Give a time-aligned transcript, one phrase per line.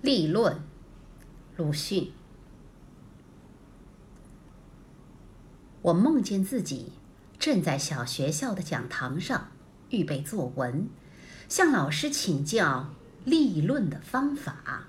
[0.00, 0.62] 立论，
[1.56, 2.12] 鲁迅。
[5.82, 6.92] 我梦见自己
[7.36, 9.48] 正在小学校的讲堂上
[9.90, 10.88] 预备作文，
[11.48, 14.84] 向老师请教立论的方法。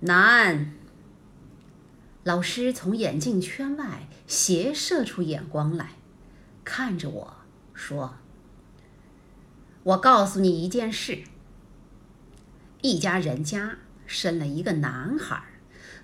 [0.00, 0.72] 难。
[2.24, 5.92] 老师从眼镜圈外斜射出眼光来，
[6.64, 7.34] 看着我
[7.72, 8.16] 说
[9.84, 11.22] ：“我告诉你一件事。”
[12.80, 15.42] 一家人家生了一个男孩，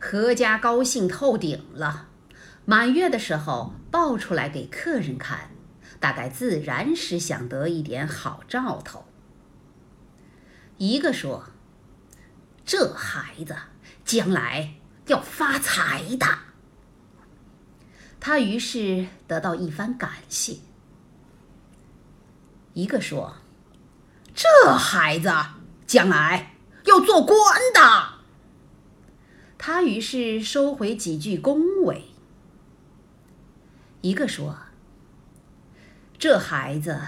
[0.00, 2.08] 阖家高兴透顶了。
[2.64, 5.50] 满月的时候抱出来给客人看，
[6.00, 9.04] 大概自然是想得一点好兆头。
[10.78, 11.44] 一个说
[12.66, 13.54] ：“这孩子
[14.04, 14.74] 将来
[15.06, 16.26] 要发财的。”
[18.18, 20.56] 他于是得到一番感谢。
[22.72, 23.36] 一个说
[24.34, 25.30] ：“这孩子
[25.86, 26.50] 将来……”
[26.84, 27.38] 要做官
[27.72, 28.20] 的，
[29.58, 32.04] 他于是收回几句恭维。
[34.02, 34.58] 一个说
[36.18, 37.00] ：“这孩子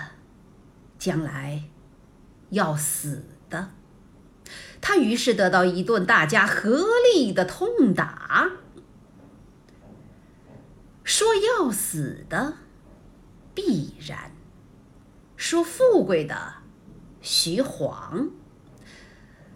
[0.99, 1.65] 将来
[2.51, 3.71] 要死的。”
[4.81, 8.53] 他于是得到一顿大家合力的痛打。
[11.03, 12.55] 说要死的
[13.55, 14.33] 必然，
[15.37, 16.55] 说富贵的
[17.21, 18.31] 徐晃。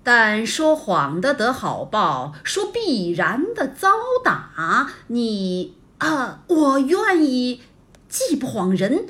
[0.03, 3.91] 但说谎的得好报，说必然的遭
[4.25, 4.91] 打。
[5.09, 7.63] 你啊，我愿意
[8.09, 9.07] 既不谎人，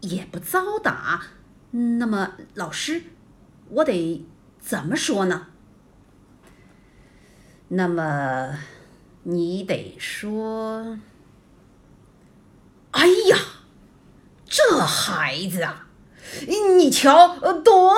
[0.00, 1.22] 也不遭打。
[1.72, 3.02] 那么，老师，
[3.68, 4.24] 我得
[4.60, 5.48] 怎么说呢？
[7.68, 8.58] 那么，
[9.24, 10.98] 你得说
[12.92, 13.36] ：“哎呀，
[14.48, 15.86] 这孩子啊，
[16.76, 17.96] 你瞧，多么……”